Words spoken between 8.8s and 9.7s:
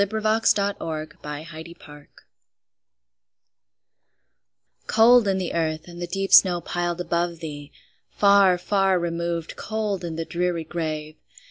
removed,